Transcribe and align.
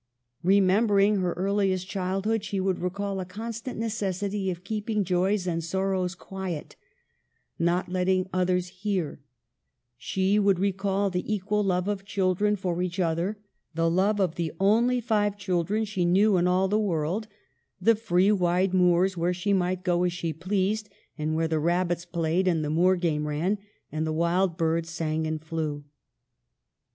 Remembering 0.41 1.17
her 1.17 1.33
earliest 1.33 1.87
childhood, 1.87 2.43
she 2.43 2.59
would 2.59 2.79
recall 2.79 3.19
a 3.19 3.23
constant 3.25 3.77
necessity 3.77 4.49
of 4.49 4.63
keeping 4.63 5.03
joys 5.03 5.45
and 5.45 5.63
sorrows 5.63 6.15
quiet, 6.15 6.75
not 7.59 7.87
letting 7.87 8.27
others 8.33 8.69
hear; 8.69 9.19
she 9.97 10.39
would 10.39 10.57
recall 10.57 11.11
the 11.11 11.31
equal 11.31 11.63
love 11.63 11.87
of 11.87 12.03
children 12.03 12.55
for 12.55 12.81
each 12.81 12.99
other, 12.99 13.37
the 13.75 13.91
love 13.91 14.19
of 14.19 14.37
the 14.37 14.51
only 14.59 14.99
five 14.99 15.37
children 15.37 15.85
she 15.85 16.03
knew 16.03 16.35
in 16.35 16.47
all 16.47 16.67
the 16.67 16.79
world; 16.79 17.27
the 17.79 17.93
free 17.93 18.31
wide 18.31 18.73
moors 18.73 19.15
where 19.15 19.35
she 19.35 19.53
might 19.53 19.83
go 19.83 20.01
as 20.03 20.11
she 20.11 20.33
pleased, 20.33 20.89
and 21.15 21.35
where 21.35 21.47
the 21.47 21.59
rabbits 21.59 22.05
played 22.05 22.47
and 22.47 22.65
the 22.65 22.71
moor 22.71 22.95
game 22.95 23.27
ran 23.27 23.59
and 23.91 24.07
the 24.07 24.11
wild 24.11 24.57
birds 24.57 24.89
sang 24.89 25.27
and 25.27 25.43
flew. 25.43 25.83